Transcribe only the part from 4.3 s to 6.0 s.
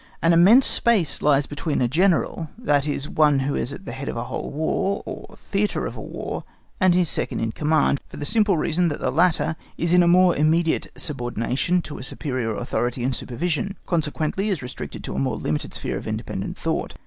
War, or of a theatre of